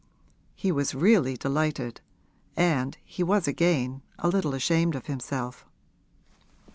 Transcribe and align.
He 0.55 0.71
was 0.71 0.95
really 0.95 1.37
delighted, 1.37 2.01
and 2.57 2.97
he 3.05 3.21
was 3.21 3.47
again 3.47 4.01
a 4.17 4.29
little 4.29 4.55
ashamed 4.55 4.95
of 4.95 5.05
himself. 5.05 5.63